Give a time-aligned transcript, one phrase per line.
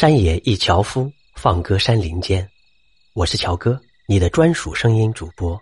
[0.00, 2.48] 山野一樵夫，放歌山林间。
[3.12, 5.60] 我是乔哥，你的专属声音主播。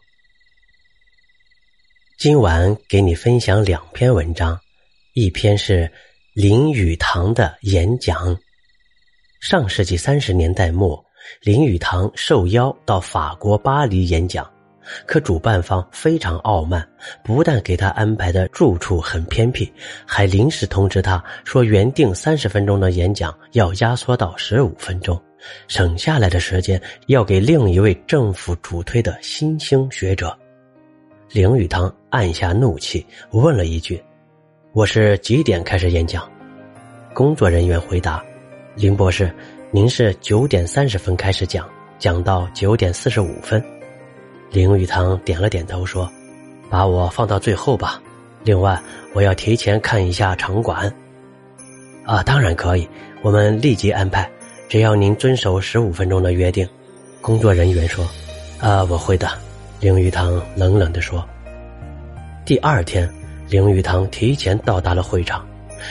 [2.20, 4.56] 今晚给你分享两篇文章，
[5.12, 5.92] 一篇是
[6.34, 8.38] 林语堂的演讲。
[9.40, 11.04] 上世纪三十年代末，
[11.40, 14.48] 林语堂受邀到法国巴黎演讲。
[15.06, 16.86] 可主办方非常傲慢，
[17.22, 19.70] 不但给他安排的住处很偏僻，
[20.06, 25.20] 还临时通知他说，原定三十分钟的演讲要压缩到十五分钟，
[25.66, 30.36] 省下来的时间要给另一位政府主推的新兴学者。
[31.30, 34.02] 林语堂按下怒气，问了一句
[34.72, 36.26] ：“我是几点开始演讲？”
[37.12, 38.24] 工作人员回答
[38.74, 39.30] ：“林博士，
[39.70, 43.62] 您是九点三十分开始讲，讲到九点四十五分。”
[44.50, 46.10] 林语堂点了点头，说
[46.70, 48.00] ：“把我放到最后吧。
[48.44, 48.80] 另外，
[49.12, 50.92] 我要提前看一下场馆。”
[52.04, 52.88] 啊，当然可以，
[53.20, 54.28] 我们立即安排，
[54.68, 56.66] 只要您遵守十五分钟的约定。”
[57.20, 58.08] 工作人员说
[58.58, 59.28] ：“啊，我会的。”
[59.80, 61.22] 林语堂冷冷地说。
[62.46, 63.08] 第二天，
[63.50, 65.46] 林语堂提前到达了会场。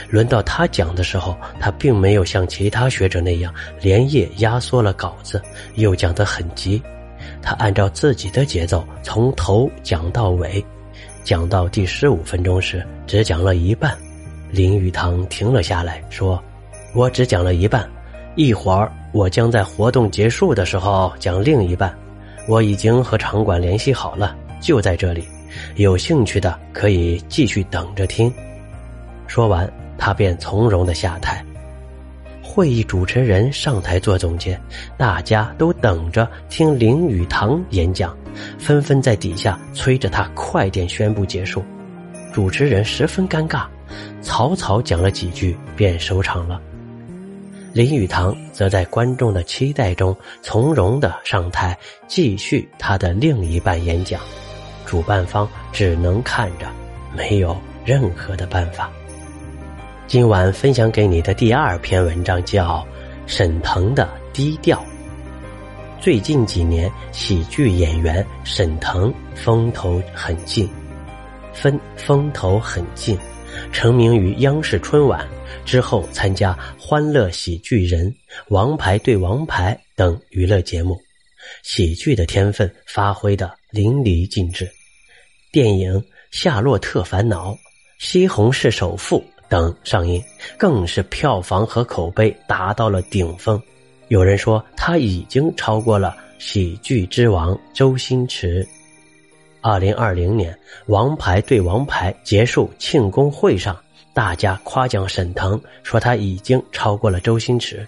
[0.10, 5.42] 轮到他讲的时候，他并没有像其他学者那样连夜压缩了稿子，
[5.76, 6.82] 又讲得很急。
[7.42, 10.64] 他按照自己的节奏从头讲到尾，
[11.24, 13.96] 讲到第十五分钟时，只讲了一半。
[14.50, 16.42] 林语堂停了下来，说
[16.96, 17.86] ：“我只讲了一半，
[18.36, 21.94] 一会儿我将在活动结束的时候讲另一半。
[22.48, 25.28] 我已经和场馆联系好了，就在这里，
[25.76, 28.34] 有兴趣的可以继续等着听。”
[29.28, 31.44] 说完，他便从容的下台。
[32.58, 34.60] 会议主持人上台做总结，
[34.98, 38.18] 大家都等着听林语堂演讲，
[38.58, 41.64] 纷纷在底下催着他快点宣布结束。
[42.34, 43.68] 主持人十分尴尬，
[44.24, 46.60] 草草讲了几句便收场了。
[47.74, 54.20] 林语堂则在观众的期待中从容的上台继续他的另一半演讲，
[54.84, 56.66] 主办方只能看着，
[57.16, 58.92] 没有任何的办法。
[60.08, 62.78] 今晚分享给你的第二篇文章叫
[63.30, 64.80] 《沈腾的低调》。
[66.02, 70.66] 最近几年，喜剧演员沈腾风头很劲，
[71.54, 73.20] 风风头很劲，
[73.74, 75.28] 成名于央视春晚
[75.66, 78.06] 之后，参加《欢乐喜剧人》
[78.48, 80.98] 《王牌对王牌》等娱乐节目，
[81.64, 84.72] 喜剧的天分发挥的淋漓尽致。
[85.52, 86.00] 电影
[86.32, 87.52] 《夏洛特烦恼》
[88.00, 89.20] 《西红柿首富》。
[89.50, 90.24] 等上映，
[90.58, 93.62] 更是票房和口碑达到了顶峰。
[94.10, 98.68] 有人说他已经超过了喜剧之王周星驰。
[99.60, 100.54] 二零二零年
[100.86, 103.76] 《王牌对王牌》结束庆功会上，
[104.14, 107.86] 大家夸奖沈腾，说他已经超过了周星驰。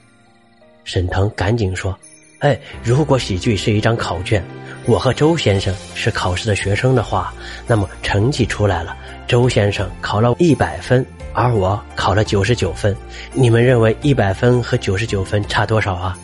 [0.84, 1.98] 沈腾赶紧说
[2.40, 4.44] ：“哎，如果喜剧是一张考卷，
[4.88, 7.34] 我和周先生是考试的学生的话，
[7.68, 8.98] 那么成绩出来了，
[9.28, 12.96] 周先生考了一百分。”而我考了九十九分，
[13.34, 16.18] 你们认为一百分和九十九分差多少啊？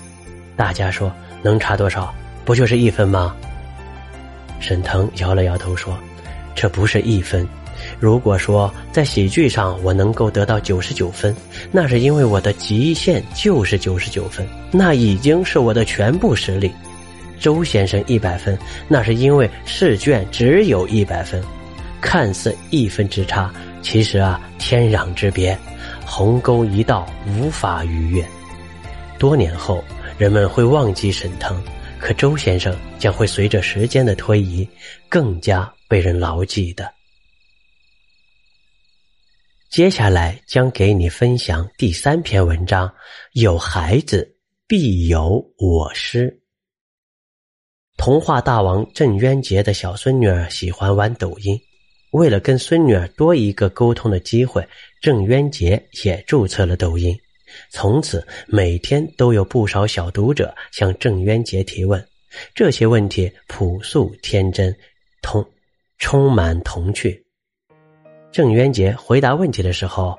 [0.56, 1.12] 大家说
[1.42, 2.14] 能差多少？
[2.44, 3.36] 不就是一分吗？
[4.60, 5.98] 沈腾摇了摇头说
[6.56, 7.48] ：“这不是一分。
[8.00, 11.36] 如果说在喜剧上我能够得到九十九分，
[11.72, 16.72] 那是因为我的极限就是九十九分，那已经是我的全部实力。
[17.40, 21.44] 周先生一百分，那是因为试卷只有一百分，
[22.02, 23.54] 看似一分之差。”
[23.86, 25.56] 其实啊，天壤之别，
[26.04, 28.28] 鸿沟一道，无法逾越。
[29.20, 29.82] 多年后，
[30.18, 31.64] 人们会忘记沈腾，
[32.00, 34.68] 可周先生将会随着时间的推移，
[35.08, 36.92] 更加被人牢记的。
[39.70, 42.92] 接下来将给你分享第三篇文章：
[43.34, 44.36] 有孩子
[44.66, 46.42] 必有我师。
[47.98, 51.56] 童话大王郑渊洁的小孙女儿喜欢玩抖音。
[52.16, 54.66] 为了跟孙女儿多一个沟通的机会，
[55.02, 57.14] 郑渊洁也注册了抖音。
[57.70, 62.02] 从此，每天都有不少小读者向郑渊洁提问，
[62.54, 64.74] 这些问题朴素天真，
[65.22, 65.46] 童
[65.98, 67.22] 充满童趣。
[68.32, 70.18] 郑渊洁回答问题的时候，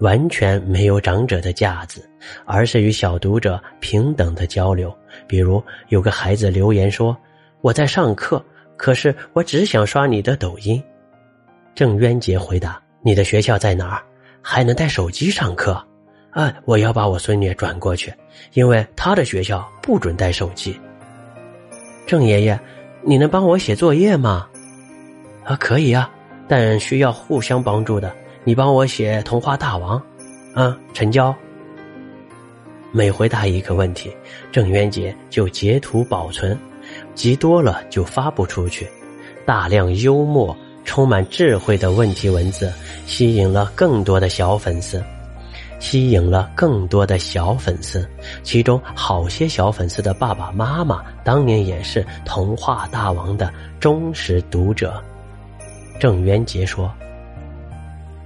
[0.00, 2.10] 完全没有长者的架子，
[2.44, 4.92] 而是与小读者平等的交流。
[5.28, 7.16] 比如，有个孩子留言说
[7.62, 8.44] ：“我在上课，
[8.76, 10.82] 可是我只想刷你的抖音。”
[11.76, 14.02] 郑渊洁回答：“你的学校在哪儿？
[14.40, 15.72] 还能带手机上课？
[16.30, 18.10] 啊，我要把我孙女转过去，
[18.54, 20.80] 因为她的学校不准带手机。”
[22.06, 22.58] 郑爷爷，
[23.02, 24.48] 你能帮我写作业吗？
[25.44, 26.10] 啊，可以啊，
[26.48, 28.10] 但需要互相帮助的。
[28.42, 30.02] 你帮我写童话大王，
[30.54, 31.34] 啊，成交。
[32.90, 34.10] 每回答一个问题，
[34.50, 36.58] 郑渊洁就截图保存，
[37.14, 38.88] 集多了就发布出去。
[39.44, 42.72] 大量幽默、充满智慧的问题文字，
[43.06, 45.02] 吸引了更多的小粉丝，
[45.78, 48.08] 吸引了更多的小粉丝。
[48.42, 55.02] 其中好些小粉丝的爸爸妈妈，当年也是童话大王的忠实读者。
[55.98, 56.90] 郑渊洁说：“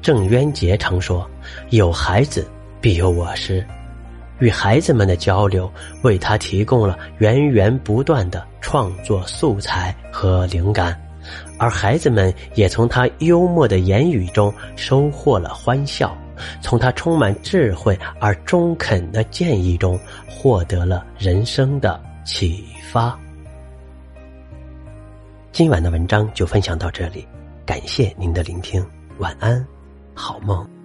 [0.03, 1.29] 郑渊洁常说，
[1.71, 2.47] 有孩子
[2.81, 3.67] 必有我师。”
[4.39, 5.71] 与孩子们的交流，
[6.03, 10.99] 为他提供了源源不断的创作素材和灵感，
[11.59, 16.17] 而孩子们也从他幽默的言语中收获了欢笑，
[16.61, 23.19] 从他充满智慧而中肯的建议中获得了人生的启发。
[25.53, 27.27] 今晚的文章就分享到这里，
[27.67, 28.85] 感谢您的聆听，
[29.19, 29.67] 晚安，
[30.15, 30.80] 好梦。